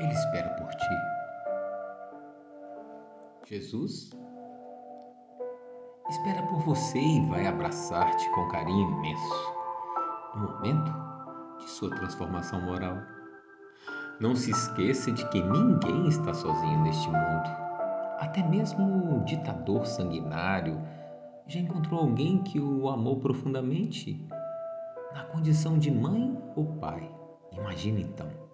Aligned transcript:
Ele 0.00 0.14
espera 0.14 0.48
por 0.54 0.74
ti. 0.74 0.94
Jesus 3.44 4.10
espera 6.08 6.42
por 6.46 6.60
você 6.60 6.98
e 6.98 7.26
vai 7.26 7.46
abraçar-te 7.46 8.30
com 8.30 8.48
carinho 8.48 8.90
imenso 8.92 9.54
no 10.34 10.52
momento 10.52 10.90
de 11.58 11.68
sua 11.68 11.90
transformação 11.90 12.62
moral. 12.62 12.96
Não 14.18 14.34
se 14.34 14.50
esqueça 14.52 15.12
de 15.12 15.28
que 15.28 15.42
ninguém 15.42 16.08
está 16.08 16.32
sozinho 16.32 16.82
neste 16.82 17.06
mundo. 17.06 17.50
Até 18.20 18.42
mesmo 18.42 19.18
o 19.18 19.24
ditador 19.24 19.86
sanguinário 19.86 20.80
já 21.46 21.60
encontrou 21.60 22.00
alguém 22.00 22.42
que 22.42 22.58
o 22.58 22.88
amou 22.88 23.20
profundamente, 23.20 24.26
na 25.12 25.24
condição 25.24 25.78
de 25.78 25.90
mãe 25.90 26.42
ou 26.56 26.64
pai. 26.78 27.06
Imagina 27.52 28.00
então 28.00 28.49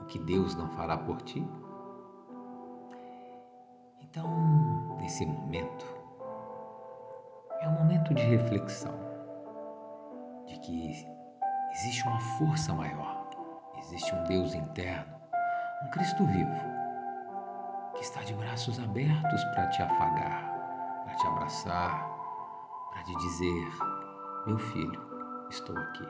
o 0.00 0.04
que 0.06 0.18
Deus 0.18 0.54
não 0.54 0.68
fará 0.70 0.96
por 0.96 1.20
ti. 1.22 1.46
Então, 4.00 4.96
nesse 4.98 5.24
momento, 5.24 5.86
é 7.60 7.68
um 7.68 7.72
momento 7.72 8.14
de 8.14 8.22
reflexão, 8.22 8.94
de 10.46 10.58
que 10.60 11.06
existe 11.72 12.06
uma 12.08 12.20
força 12.38 12.74
maior, 12.74 13.28
existe 13.78 14.14
um 14.14 14.24
Deus 14.24 14.54
interno, 14.54 15.14
um 15.84 15.90
Cristo 15.90 16.24
vivo, 16.26 16.80
que 17.94 18.02
está 18.02 18.22
de 18.22 18.34
braços 18.34 18.80
abertos 18.80 19.44
para 19.54 19.68
te 19.68 19.82
afagar, 19.82 21.04
para 21.04 21.14
te 21.14 21.26
abraçar, 21.26 22.10
para 22.90 23.02
te 23.04 23.14
dizer: 23.16 23.68
Meu 24.46 24.58
filho, 24.58 25.46
estou 25.50 25.76
aqui. 25.76 26.08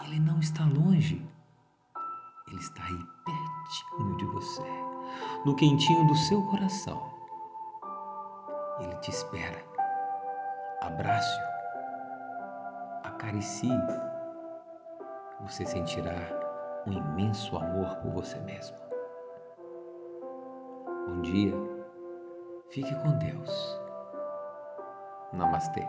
E 0.00 0.06
Ele 0.06 0.20
não 0.20 0.38
está 0.38 0.64
longe, 0.64 1.26
Ele 2.58 2.64
está 2.64 2.82
aí 2.82 3.06
pertinho 3.24 4.16
de 4.16 4.24
você, 4.24 4.64
no 5.44 5.54
quentinho 5.54 6.04
do 6.08 6.14
seu 6.16 6.42
coração. 6.42 7.00
Ele 8.80 8.96
te 8.96 9.12
espera. 9.12 9.64
Abraço, 10.82 11.40
acaricie. 13.04 13.70
Você 15.42 15.64
sentirá 15.66 16.16
um 16.84 16.94
imenso 16.94 17.56
amor 17.56 17.94
por 17.98 18.10
você 18.10 18.36
mesmo. 18.40 18.76
Bom 21.06 21.22
dia, 21.22 21.54
fique 22.70 22.92
com 23.02 23.18
Deus. 23.18 23.80
Namastê. 25.32 25.86